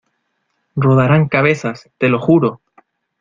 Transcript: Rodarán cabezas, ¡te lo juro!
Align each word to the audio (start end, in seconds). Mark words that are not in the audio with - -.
Rodarán 0.75 1.27
cabezas, 1.29 1.91
¡te 1.99 2.09
lo 2.09 2.17
juro! 2.19 2.59